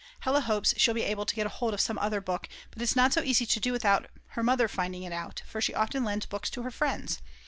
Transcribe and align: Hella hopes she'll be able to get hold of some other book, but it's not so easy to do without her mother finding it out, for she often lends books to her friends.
Hella 0.21 0.41
hopes 0.41 0.73
she'll 0.77 0.95
be 0.95 1.03
able 1.03 1.27
to 1.27 1.35
get 1.35 1.45
hold 1.45 1.75
of 1.75 1.79
some 1.79 1.99
other 1.99 2.21
book, 2.21 2.49
but 2.71 2.81
it's 2.81 2.95
not 2.95 3.13
so 3.13 3.21
easy 3.21 3.45
to 3.45 3.59
do 3.59 3.71
without 3.71 4.07
her 4.29 4.41
mother 4.41 4.67
finding 4.67 5.03
it 5.03 5.13
out, 5.13 5.43
for 5.45 5.61
she 5.61 5.75
often 5.75 6.03
lends 6.03 6.25
books 6.25 6.49
to 6.49 6.63
her 6.63 6.71
friends. 6.71 7.21